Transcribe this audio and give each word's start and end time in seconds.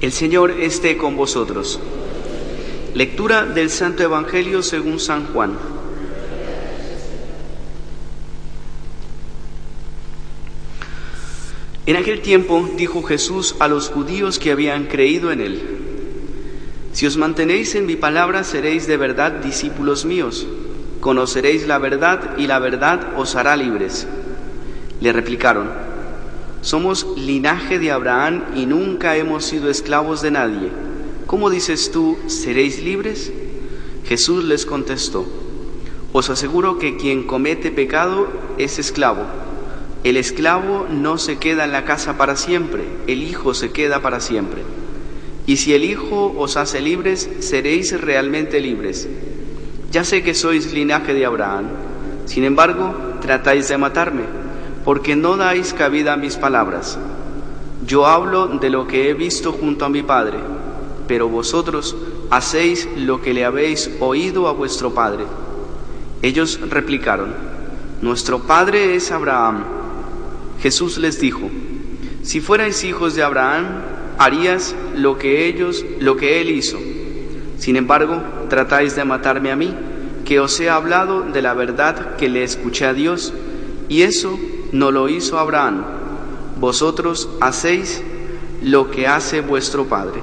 El 0.00 0.12
Señor 0.12 0.50
esté 0.50 0.98
con 0.98 1.16
vosotros. 1.16 1.80
Lectura 2.92 3.46
del 3.46 3.70
Santo 3.70 4.02
Evangelio 4.02 4.62
según 4.62 5.00
San 5.00 5.26
Juan. 5.28 5.56
En 11.86 11.96
aquel 11.96 12.20
tiempo 12.20 12.68
dijo 12.76 13.02
Jesús 13.04 13.56
a 13.58 13.68
los 13.68 13.88
judíos 13.88 14.38
que 14.38 14.50
habían 14.50 14.84
creído 14.84 15.32
en 15.32 15.40
él, 15.40 15.62
Si 16.92 17.06
os 17.06 17.16
mantenéis 17.16 17.74
en 17.74 17.86
mi 17.86 17.96
palabra 17.96 18.42
seréis 18.44 18.86
de 18.86 18.96
verdad 18.96 19.32
discípulos 19.32 20.04
míos, 20.04 20.46
conoceréis 21.00 21.66
la 21.66 21.78
verdad 21.78 22.36
y 22.38 22.46
la 22.46 22.58
verdad 22.58 23.12
os 23.16 23.36
hará 23.36 23.56
libres. 23.56 24.06
Le 25.00 25.12
replicaron, 25.12 25.70
somos 26.66 27.06
linaje 27.16 27.78
de 27.78 27.92
Abraham 27.92 28.42
y 28.56 28.66
nunca 28.66 29.16
hemos 29.16 29.44
sido 29.44 29.70
esclavos 29.70 30.20
de 30.20 30.32
nadie. 30.32 30.68
¿Cómo 31.28 31.48
dices 31.48 31.92
tú, 31.92 32.18
seréis 32.26 32.82
libres? 32.82 33.32
Jesús 34.04 34.42
les 34.42 34.66
contestó, 34.66 35.28
os 36.12 36.28
aseguro 36.28 36.80
que 36.80 36.96
quien 36.96 37.22
comete 37.22 37.70
pecado 37.70 38.26
es 38.58 38.80
esclavo. 38.80 39.22
El 40.02 40.16
esclavo 40.16 40.88
no 40.90 41.18
se 41.18 41.38
queda 41.38 41.66
en 41.66 41.70
la 41.70 41.84
casa 41.84 42.18
para 42.18 42.34
siempre, 42.34 42.82
el 43.06 43.22
Hijo 43.22 43.54
se 43.54 43.70
queda 43.70 44.02
para 44.02 44.18
siempre. 44.18 44.62
Y 45.46 45.58
si 45.58 45.72
el 45.72 45.84
Hijo 45.84 46.34
os 46.36 46.56
hace 46.56 46.80
libres, 46.80 47.30
seréis 47.38 47.92
realmente 48.00 48.58
libres. 48.58 49.08
Ya 49.92 50.02
sé 50.02 50.24
que 50.24 50.34
sois 50.34 50.72
linaje 50.72 51.14
de 51.14 51.26
Abraham, 51.26 51.66
sin 52.24 52.42
embargo, 52.42 52.92
tratáis 53.20 53.68
de 53.68 53.78
matarme 53.78 54.45
porque 54.86 55.16
no 55.16 55.36
dais 55.36 55.72
cabida 55.74 56.12
a 56.12 56.16
mis 56.16 56.36
palabras. 56.36 56.96
Yo 57.84 58.06
hablo 58.06 58.46
de 58.46 58.70
lo 58.70 58.86
que 58.86 59.10
he 59.10 59.14
visto 59.14 59.50
junto 59.50 59.84
a 59.84 59.88
mi 59.88 60.04
Padre, 60.04 60.38
pero 61.08 61.28
vosotros 61.28 61.96
hacéis 62.30 62.88
lo 62.96 63.20
que 63.20 63.34
le 63.34 63.44
habéis 63.44 63.90
oído 63.98 64.46
a 64.46 64.52
vuestro 64.52 64.94
Padre. 64.94 65.24
Ellos 66.22 66.60
replicaron, 66.70 67.34
Nuestro 68.00 68.38
Padre 68.42 68.94
es 68.94 69.10
Abraham. 69.10 69.64
Jesús 70.60 70.98
les 70.98 71.18
dijo, 71.18 71.50
Si 72.22 72.40
fuerais 72.40 72.84
hijos 72.84 73.16
de 73.16 73.24
Abraham, 73.24 73.66
harías 74.18 74.76
lo 74.94 75.18
que 75.18 75.48
ellos, 75.48 75.84
lo 75.98 76.16
que 76.16 76.40
él 76.40 76.50
hizo. 76.50 76.78
Sin 77.58 77.74
embargo, 77.74 78.22
tratáis 78.48 78.94
de 78.94 79.04
matarme 79.04 79.50
a 79.50 79.56
mí, 79.56 79.74
que 80.24 80.38
os 80.38 80.60
he 80.60 80.70
hablado 80.70 81.22
de 81.22 81.42
la 81.42 81.54
verdad 81.54 82.14
que 82.14 82.28
le 82.28 82.44
escuché 82.44 82.84
a 82.84 82.92
Dios, 82.92 83.34
y 83.88 84.02
eso 84.02 84.38
no 84.72 84.90
lo 84.90 85.08
hizo 85.08 85.38
Abraham. 85.38 85.84
Vosotros 86.60 87.28
hacéis 87.40 88.02
lo 88.62 88.90
que 88.90 89.06
hace 89.06 89.40
vuestro 89.40 89.86
Padre. 89.86 90.20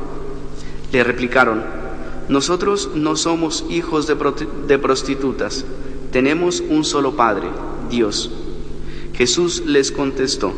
Le 0.91 1.03
replicaron, 1.03 1.63
nosotros 2.29 2.91
no 2.95 3.15
somos 3.15 3.65
hijos 3.69 4.07
de, 4.07 4.15
de 4.67 4.77
prostitutas, 4.79 5.65
tenemos 6.11 6.61
un 6.61 6.83
solo 6.83 7.15
Padre, 7.15 7.47
Dios. 7.89 8.31
Jesús 9.13 9.63
les 9.65 9.91
contestó, 9.91 10.53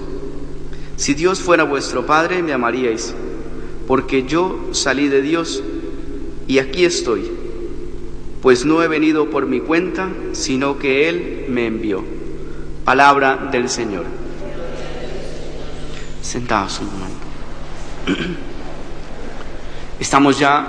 si 0.96 1.14
Dios 1.14 1.42
fuera 1.42 1.64
vuestro 1.64 2.06
Padre, 2.06 2.42
me 2.42 2.54
amaríais, 2.54 3.14
porque 3.88 4.24
yo 4.24 4.70
salí 4.72 5.10
de 5.10 5.22
Dios 5.22 5.62
y 6.48 6.60
aquí 6.60 6.86
estoy, 6.86 7.30
pues 8.42 8.66
no 8.66 8.82
he 8.82 8.88
venido 8.88 9.30
por 9.30 9.46
mi 9.46 9.60
cuenta, 9.60 10.10
sino 10.32 10.78
que 10.80 11.10
Él 11.10 11.46
me 11.50 11.66
envió. 11.66 12.15
Palabra 12.86 13.50
del 13.52 13.68
Señor. 13.68 14.06
Sentados 16.22 16.80
un 16.80 16.92
momento. 16.92 17.26
Estamos 20.00 20.38
ya 20.38 20.68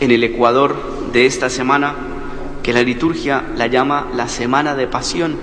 en 0.00 0.10
el 0.10 0.24
ecuador 0.24 0.74
de 1.12 1.26
esta 1.26 1.50
semana 1.50 1.94
que 2.62 2.72
la 2.72 2.82
liturgia 2.82 3.44
la 3.56 3.66
llama 3.66 4.08
la 4.14 4.26
Semana 4.26 4.74
de 4.74 4.86
Pasión. 4.86 5.36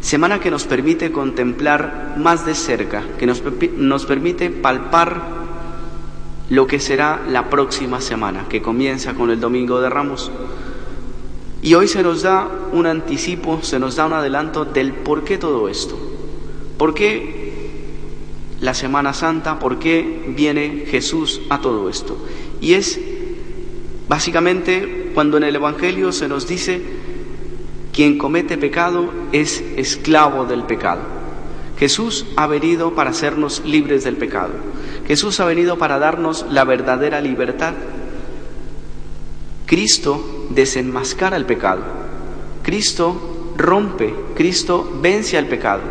Semana 0.00 0.40
que 0.40 0.50
nos 0.50 0.64
permite 0.64 1.12
contemplar 1.12 2.14
más 2.16 2.46
de 2.46 2.54
cerca, 2.54 3.02
que 3.18 3.26
nos, 3.26 3.42
nos 3.76 4.06
permite 4.06 4.48
palpar 4.48 5.20
lo 6.48 6.66
que 6.66 6.80
será 6.80 7.20
la 7.28 7.50
próxima 7.50 8.00
semana, 8.00 8.46
que 8.48 8.62
comienza 8.62 9.12
con 9.12 9.28
el 9.28 9.38
Domingo 9.38 9.82
de 9.82 9.90
Ramos 9.90 10.32
y 11.62 11.74
hoy 11.74 11.86
se 11.86 12.02
nos 12.02 12.22
da 12.22 12.48
un 12.72 12.86
anticipo, 12.86 13.60
se 13.62 13.78
nos 13.78 13.94
da 13.94 14.06
un 14.06 14.12
adelanto 14.12 14.64
del 14.64 14.92
por 14.92 15.22
qué 15.22 15.38
todo 15.38 15.68
esto. 15.68 15.96
¿Por 16.76 16.92
qué 16.92 17.70
la 18.60 18.74
Semana 18.74 19.14
Santa? 19.14 19.60
¿Por 19.60 19.78
qué 19.78 20.24
viene 20.36 20.84
Jesús 20.88 21.40
a 21.50 21.60
todo 21.60 21.88
esto? 21.88 22.18
Y 22.60 22.74
es 22.74 22.98
básicamente 24.08 25.12
cuando 25.14 25.36
en 25.36 25.44
el 25.44 25.54
Evangelio 25.54 26.10
se 26.10 26.26
nos 26.26 26.48
dice, 26.48 26.82
quien 27.92 28.18
comete 28.18 28.58
pecado 28.58 29.12
es 29.30 29.62
esclavo 29.76 30.46
del 30.46 30.64
pecado. 30.64 31.02
Jesús 31.78 32.26
ha 32.36 32.48
venido 32.48 32.96
para 32.96 33.10
hacernos 33.10 33.62
libres 33.64 34.02
del 34.02 34.16
pecado. 34.16 34.54
Jesús 35.06 35.38
ha 35.38 35.44
venido 35.44 35.78
para 35.78 36.00
darnos 36.00 36.44
la 36.50 36.64
verdadera 36.64 37.20
libertad. 37.20 37.74
Cristo 39.66 40.41
desenmascara 40.54 41.36
el 41.36 41.44
pecado. 41.44 41.82
Cristo 42.62 43.52
rompe, 43.56 44.14
Cristo 44.34 44.90
vence 45.00 45.38
al 45.38 45.46
pecado. 45.46 45.82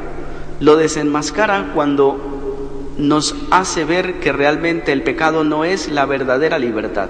Lo 0.60 0.76
desenmascara 0.76 1.72
cuando 1.74 2.94
nos 2.98 3.36
hace 3.50 3.86
ver 3.86 4.20
que 4.20 4.32
realmente 4.32 4.92
el 4.92 5.04
pecado 5.04 5.44
no 5.44 5.66
es 5.66 5.90
la 5.90 6.06
verdadera 6.06 6.60
libertad. 6.60 7.10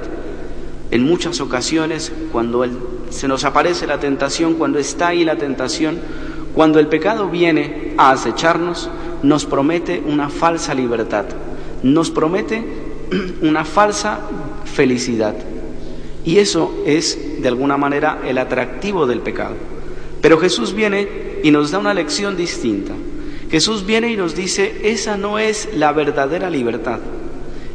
En 0.89 1.03
muchas 1.03 1.39
ocasiones, 1.41 2.12
cuando 2.31 2.66
se 3.09 3.28
nos 3.28 3.44
aparece 3.44 3.88
la 3.88 4.00
tentación, 4.00 4.56
cuando 4.56 4.79
está 4.79 5.09
ahí 5.09 5.23
la 5.23 5.38
tentación, 5.38 6.00
cuando 6.53 6.79
el 6.79 6.88
pecado 6.88 7.29
viene 7.29 7.94
a 7.97 8.12
acecharnos, 8.12 8.89
nos 9.23 9.45
promete 9.45 10.01
una 10.06 10.29
falsa 10.29 10.73
libertad, 10.73 11.25
nos 11.83 12.09
promete 12.09 12.63
una 13.41 13.63
falsa 13.66 14.19
felicidad. 14.66 15.35
Y 16.25 16.38
eso 16.38 16.73
es, 16.85 17.18
de 17.41 17.47
alguna 17.47 17.78
manera, 17.78 18.22
el 18.25 18.38
atractivo 18.38 19.06
del 19.06 19.19
pecado. 19.19 19.56
Pero 20.22 20.38
Jesús 20.38 20.74
viene 20.74 21.07
y 21.44 21.52
nos 21.52 21.72
da 21.72 21.79
una 21.79 21.94
lección 21.94 22.38
distinta. 22.38 22.94
Jesús 23.50 23.85
viene 23.85 24.12
y 24.12 24.16
nos 24.16 24.35
dice, 24.35 24.81
esa 24.84 25.18
no 25.18 25.40
es 25.40 25.69
la 25.75 25.91
verdadera 25.91 26.50
libertad. 26.50 27.00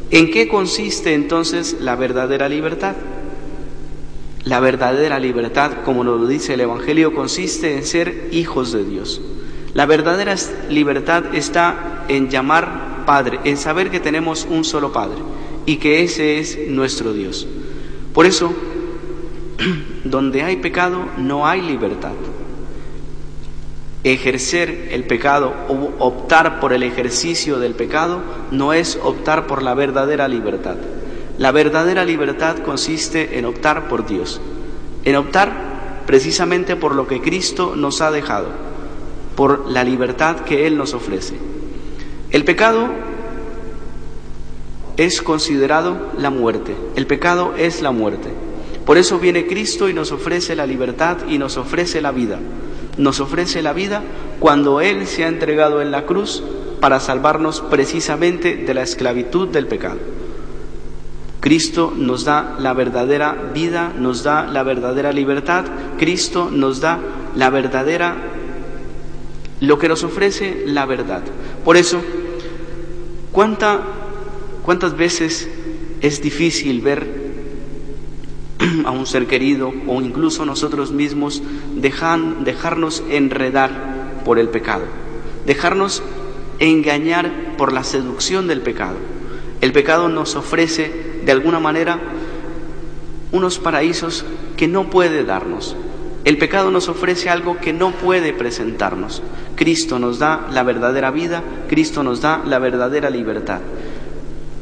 ¿En 0.09 0.31
qué 0.31 0.47
consiste 0.47 1.13
entonces 1.13 1.77
la 1.81 1.95
verdadera 1.95 2.49
libertad? 2.49 2.95
La 4.43 4.61
verdadera 4.61 5.19
libertad, 5.19 5.83
como 5.83 6.05
nos 6.05 6.21
lo 6.21 6.27
dice 6.27 6.53
el 6.53 6.61
Evangelio, 6.61 7.13
consiste 7.13 7.75
en 7.75 7.85
ser 7.85 8.29
hijos 8.31 8.71
de 8.71 8.85
Dios. 8.85 9.21
La 9.73 9.85
verdadera 9.85 10.35
libertad 10.69 11.35
está 11.35 12.05
en 12.07 12.29
llamar 12.29 13.03
Padre, 13.05 13.39
en 13.43 13.57
saber 13.57 13.91
que 13.91 13.99
tenemos 13.99 14.47
un 14.49 14.63
solo 14.63 14.91
Padre 14.93 15.19
y 15.65 15.77
que 15.77 16.01
ese 16.01 16.39
es 16.39 16.57
nuestro 16.69 17.13
Dios. 17.13 17.45
Por 18.13 18.25
eso, 18.25 18.53
donde 20.03 20.43
hay 20.43 20.57
pecado 20.57 21.05
no 21.17 21.47
hay 21.47 21.61
libertad. 21.61 22.13
Ejercer 24.03 24.89
el 24.91 25.03
pecado 25.05 25.53
o 25.67 26.05
optar 26.05 26.59
por 26.59 26.71
el 26.71 26.83
ejercicio 26.83 27.59
del 27.59 27.73
pecado 27.73 28.21
no 28.51 28.73
es 28.73 28.97
optar 29.03 29.47
por 29.47 29.63
la 29.63 29.73
verdadera 29.73 30.27
libertad. 30.27 30.77
La 31.37 31.51
verdadera 31.51 32.05
libertad 32.05 32.57
consiste 32.59 33.37
en 33.37 33.45
optar 33.45 33.87
por 33.87 34.07
Dios, 34.07 34.39
en 35.03 35.15
optar 35.15 36.03
precisamente 36.05 36.75
por 36.75 36.95
lo 36.95 37.05
que 37.07 37.21
Cristo 37.21 37.75
nos 37.75 38.01
ha 38.01 38.11
dejado, 38.11 38.47
por 39.35 39.69
la 39.69 39.83
libertad 39.83 40.37
que 40.37 40.65
Él 40.67 40.77
nos 40.77 40.93
ofrece. 40.93 41.35
El 42.31 42.43
pecado 42.43 42.89
es 44.95 45.21
considerado 45.21 46.11
la 46.17 46.29
muerte. 46.29 46.75
El 46.95 47.05
pecado 47.07 47.53
es 47.57 47.81
la 47.81 47.91
muerte. 47.91 48.46
Por 48.87 48.97
eso 48.97 49.19
viene 49.19 49.45
Cristo 49.45 49.89
y 49.89 49.93
nos 49.93 50.11
ofrece 50.11 50.55
la 50.55 50.65
libertad 50.65 51.17
y 51.29 51.37
nos 51.37 51.57
ofrece 51.57 52.01
la 52.01 52.11
vida. 52.11 52.39
Nos 52.97 53.19
ofrece 53.19 53.61
la 53.61 53.73
vida 53.73 54.01
cuando 54.39 54.81
Él 54.81 55.05
se 55.05 55.23
ha 55.23 55.27
entregado 55.27 55.81
en 55.81 55.91
la 55.91 56.05
cruz 56.05 56.41
para 56.79 56.99
salvarnos 56.99 57.61
precisamente 57.61 58.55
de 58.55 58.73
la 58.73 58.81
esclavitud 58.81 59.49
del 59.49 59.67
pecado. 59.67 59.99
Cristo 61.39 61.93
nos 61.95 62.23
da 62.23 62.55
la 62.59 62.73
verdadera 62.73 63.51
vida, 63.53 63.93
nos 63.95 64.23
da 64.23 64.47
la 64.47 64.63
verdadera 64.63 65.11
libertad, 65.11 65.65
Cristo 65.99 66.49
nos 66.51 66.81
da 66.81 66.99
la 67.35 67.49
verdadera, 67.51 68.15
lo 69.59 69.77
que 69.77 69.87
nos 69.87 70.03
ofrece 70.03 70.63
la 70.65 70.85
verdad. 70.85 71.21
Por 71.63 71.77
eso, 71.77 72.01
¿cuánta 73.31 73.81
¿Cuántas 74.67 74.97
veces 74.97 75.47
es 76.01 76.21
difícil 76.21 76.81
ver 76.81 77.26
a 78.85 78.91
un 78.91 79.05
ser 79.05 79.27
querido 79.27 79.73
o 79.87 80.01
incluso 80.01 80.45
nosotros 80.45 80.91
mismos 80.91 81.41
dejarnos 81.75 83.03
enredar 83.09 84.21
por 84.25 84.39
el 84.39 84.49
pecado, 84.49 84.85
dejarnos 85.45 86.03
engañar 86.59 87.55
por 87.57 87.73
la 87.73 87.83
seducción 87.83 88.47
del 88.47 88.61
pecado? 88.61 88.97
El 89.61 89.71
pecado 89.71 90.09
nos 90.09 90.35
ofrece 90.35 91.21
de 91.25 91.31
alguna 91.31 91.59
manera 91.59 91.99
unos 93.31 93.59
paraísos 93.59 94.25
que 94.55 94.67
no 94.67 94.89
puede 94.89 95.23
darnos. 95.23 95.75
El 96.25 96.37
pecado 96.37 96.71
nos 96.71 96.89
ofrece 96.89 97.29
algo 97.29 97.57
que 97.57 97.73
no 97.73 97.91
puede 97.91 98.33
presentarnos. 98.33 99.21
Cristo 99.55 99.97
nos 99.97 100.19
da 100.19 100.47
la 100.51 100.63
verdadera 100.63 101.09
vida, 101.09 101.41
Cristo 101.69 102.03
nos 102.03 102.21
da 102.21 102.41
la 102.45 102.59
verdadera 102.59 103.09
libertad. 103.09 103.61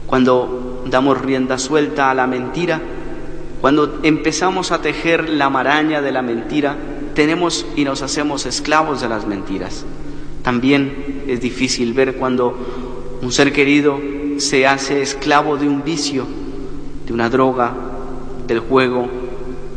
Cuando 0.05 0.83
damos 0.85 1.19
rienda 1.19 1.57
suelta 1.57 2.11
a 2.11 2.13
la 2.13 2.27
mentira, 2.27 2.81
cuando 3.65 3.97
empezamos 4.03 4.71
a 4.71 4.83
tejer 4.83 5.27
la 5.27 5.49
maraña 5.49 5.99
de 5.99 6.11
la 6.11 6.21
mentira, 6.21 6.77
tenemos 7.15 7.65
y 7.75 7.83
nos 7.83 8.03
hacemos 8.03 8.45
esclavos 8.45 9.01
de 9.01 9.09
las 9.09 9.25
mentiras. 9.25 9.85
También 10.43 11.23
es 11.25 11.41
difícil 11.41 11.93
ver 11.93 12.17
cuando 12.17 12.55
un 13.23 13.31
ser 13.31 13.51
querido 13.51 13.99
se 14.37 14.67
hace 14.67 15.01
esclavo 15.01 15.57
de 15.57 15.67
un 15.67 15.83
vicio, 15.83 16.27
de 17.07 17.11
una 17.11 17.27
droga, 17.27 17.73
del 18.45 18.59
juego 18.59 19.07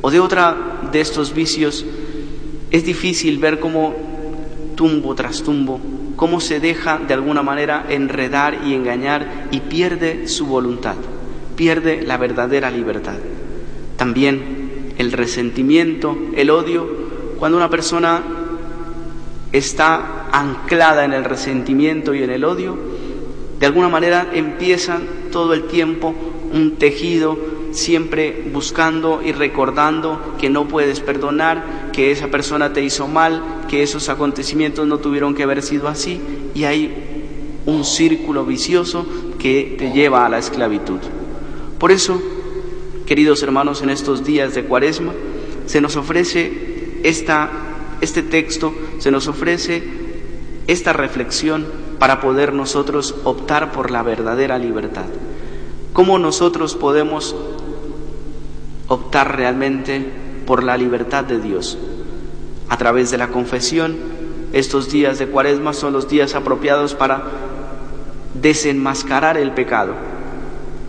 o 0.02 0.10
de 0.10 0.20
otra 0.20 0.54
de 0.92 1.00
estos 1.00 1.32
vicios. 1.32 1.86
Es 2.70 2.84
difícil 2.84 3.38
ver 3.38 3.58
cómo 3.58 3.94
tumbo 4.76 5.14
tras 5.14 5.42
tumbo, 5.42 5.80
cómo 6.14 6.40
se 6.40 6.60
deja 6.60 6.98
de 6.98 7.14
alguna 7.14 7.42
manera 7.42 7.86
enredar 7.88 8.66
y 8.66 8.74
engañar 8.74 9.48
y 9.50 9.60
pierde 9.60 10.28
su 10.28 10.44
voluntad, 10.44 10.96
pierde 11.56 12.02
la 12.02 12.18
verdadera 12.18 12.70
libertad. 12.70 13.16
También 13.98 14.94
el 14.96 15.10
resentimiento, 15.10 16.16
el 16.36 16.50
odio, 16.50 16.86
cuando 17.38 17.58
una 17.58 17.68
persona 17.68 18.22
está 19.52 20.28
anclada 20.30 21.04
en 21.04 21.12
el 21.12 21.24
resentimiento 21.24 22.14
y 22.14 22.22
en 22.22 22.30
el 22.30 22.44
odio, 22.44 22.78
de 23.58 23.66
alguna 23.66 23.88
manera 23.88 24.30
empieza 24.32 25.00
todo 25.32 25.52
el 25.52 25.64
tiempo 25.64 26.14
un 26.52 26.76
tejido 26.76 27.36
siempre 27.72 28.48
buscando 28.52 29.20
y 29.24 29.32
recordando 29.32 30.36
que 30.40 30.48
no 30.48 30.68
puedes 30.68 31.00
perdonar, 31.00 31.90
que 31.92 32.12
esa 32.12 32.28
persona 32.28 32.72
te 32.72 32.82
hizo 32.82 33.08
mal, 33.08 33.42
que 33.68 33.82
esos 33.82 34.08
acontecimientos 34.08 34.86
no 34.86 34.98
tuvieron 34.98 35.34
que 35.34 35.42
haber 35.42 35.60
sido 35.62 35.88
así, 35.88 36.20
y 36.54 36.64
hay 36.64 36.94
un 37.66 37.84
círculo 37.84 38.44
vicioso 38.44 39.04
que 39.40 39.74
te 39.76 39.90
lleva 39.90 40.24
a 40.24 40.28
la 40.28 40.38
esclavitud. 40.38 41.00
Por 41.78 41.90
eso, 41.92 42.22
queridos 43.08 43.42
hermanos, 43.42 43.80
en 43.80 43.88
estos 43.88 44.22
días 44.22 44.54
de 44.54 44.64
Cuaresma 44.64 45.14
se 45.64 45.80
nos 45.80 45.96
ofrece 45.96 47.00
esta, 47.04 47.48
este 48.02 48.22
texto, 48.22 48.74
se 48.98 49.10
nos 49.10 49.28
ofrece 49.28 49.82
esta 50.66 50.92
reflexión 50.92 51.64
para 51.98 52.20
poder 52.20 52.52
nosotros 52.52 53.14
optar 53.24 53.72
por 53.72 53.90
la 53.90 54.02
verdadera 54.02 54.58
libertad. 54.58 55.06
¿Cómo 55.94 56.18
nosotros 56.18 56.74
podemos 56.74 57.34
optar 58.88 59.38
realmente 59.38 60.04
por 60.44 60.62
la 60.62 60.76
libertad 60.76 61.24
de 61.24 61.40
Dios? 61.40 61.78
A 62.68 62.76
través 62.76 63.10
de 63.10 63.16
la 63.16 63.28
confesión, 63.28 63.96
estos 64.52 64.90
días 64.90 65.18
de 65.18 65.28
cuaresma 65.28 65.72
son 65.72 65.94
los 65.94 66.10
días 66.10 66.34
apropiados 66.34 66.94
para 66.94 67.22
desenmascarar 68.34 69.38
el 69.38 69.52
pecado, 69.52 69.94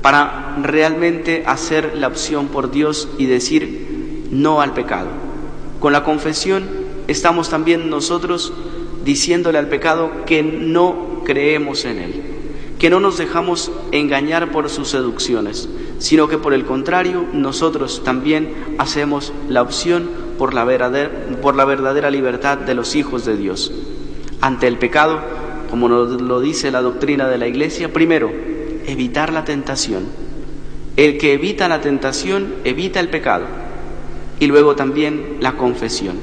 para 0.01 0.55
realmente 0.61 1.43
hacer 1.45 1.95
la 1.95 2.07
opción 2.07 2.47
por 2.47 2.71
Dios 2.71 3.09
y 3.17 3.25
decir 3.25 4.27
no 4.31 4.61
al 4.61 4.73
pecado. 4.73 5.09
Con 5.79 5.93
la 5.93 6.03
confesión 6.03 6.67
estamos 7.07 7.49
también 7.49 7.89
nosotros 7.89 8.53
diciéndole 9.03 9.57
al 9.57 9.67
pecado 9.67 10.11
que 10.25 10.43
no 10.43 11.23
creemos 11.25 11.85
en 11.85 11.99
él, 11.99 12.23
que 12.77 12.89
no 12.89 12.99
nos 12.99 13.17
dejamos 13.17 13.71
engañar 13.91 14.51
por 14.51 14.69
sus 14.69 14.89
seducciones, 14.89 15.69
sino 15.99 16.27
que 16.27 16.37
por 16.37 16.53
el 16.53 16.65
contrario 16.65 17.25
nosotros 17.33 18.03
también 18.03 18.53
hacemos 18.77 19.33
la 19.47 19.61
opción 19.61 20.09
por 20.37 20.53
la, 20.53 20.63
verdadera, 20.63 22.09
libertad 22.09 22.57
de 22.57 22.73
los 22.73 22.95
hijos 22.95 23.25
de 23.25 23.35
Dios. 23.35 23.71
Ante 24.41 24.67
el 24.67 24.77
pecado, 24.77 25.19
como 25.69 25.89
nos 25.89 26.21
lo 26.21 26.39
dice 26.39 26.71
la 26.71 26.81
doctrina 26.81 27.27
de 27.27 27.37
la 27.37 27.47
Iglesia, 27.47 27.91
primero, 27.91 28.31
evitar 28.91 29.31
la 29.31 29.45
tentación. 29.45 30.05
El 30.95 31.17
que 31.17 31.33
evita 31.33 31.67
la 31.67 31.81
tentación 31.81 32.55
evita 32.63 32.99
el 32.99 33.09
pecado. 33.09 33.45
Y 34.39 34.47
luego 34.47 34.75
también 34.75 35.37
la 35.39 35.53
confesión. 35.53 36.17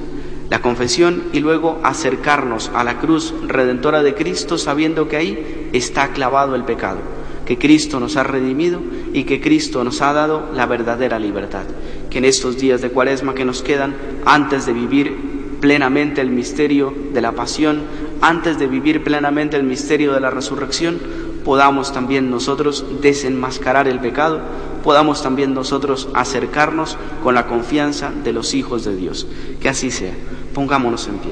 La 0.50 0.60
confesión 0.60 1.24
y 1.32 1.40
luego 1.40 1.80
acercarnos 1.82 2.70
a 2.74 2.84
la 2.84 2.98
cruz 2.98 3.34
redentora 3.46 4.02
de 4.02 4.14
Cristo 4.14 4.58
sabiendo 4.58 5.08
que 5.08 5.16
ahí 5.16 5.68
está 5.72 6.08
clavado 6.08 6.54
el 6.54 6.64
pecado 6.64 6.98
que 7.46 7.56
Cristo 7.56 8.00
nos 8.00 8.16
ha 8.16 8.24
redimido 8.24 8.80
y 9.14 9.24
que 9.24 9.40
Cristo 9.40 9.82
nos 9.84 10.02
ha 10.02 10.12
dado 10.12 10.50
la 10.52 10.66
verdadera 10.66 11.18
libertad. 11.18 11.62
Que 12.10 12.18
en 12.18 12.26
estos 12.26 12.58
días 12.58 12.82
de 12.82 12.90
cuaresma 12.90 13.34
que 13.34 13.46
nos 13.46 13.62
quedan, 13.62 13.94
antes 14.26 14.66
de 14.66 14.72
vivir 14.72 15.16
plenamente 15.60 16.20
el 16.20 16.30
misterio 16.30 16.92
de 17.14 17.20
la 17.22 17.32
pasión, 17.32 17.82
antes 18.20 18.58
de 18.58 18.66
vivir 18.66 19.02
plenamente 19.02 19.56
el 19.56 19.62
misterio 19.62 20.12
de 20.12 20.20
la 20.20 20.30
resurrección, 20.30 20.98
podamos 21.46 21.93
también 21.93 22.28
nosotros 22.28 22.84
desenmascarar 23.00 23.87
el 23.87 24.00
pecado, 24.00 24.40
podamos 24.82 25.22
también 25.22 25.54
nosotros 25.54 26.08
acercarnos 26.12 26.98
con 27.22 27.37
la 27.37 27.46
confianza 27.46 28.10
de 28.10 28.32
los 28.32 28.52
hijos 28.52 28.84
de 28.84 28.96
Dios. 28.96 29.28
Que 29.60 29.69
así 29.69 29.93
sea. 29.93 30.12
Pongámonos 30.52 31.06
en 31.06 31.19
pie. 31.19 31.31